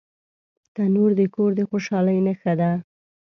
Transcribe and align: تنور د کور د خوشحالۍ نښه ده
تنور 0.73 1.11
د 1.19 1.21
کور 1.35 1.51
د 1.59 1.61
خوشحالۍ 1.69 2.17
نښه 2.27 2.53
ده 2.59 2.71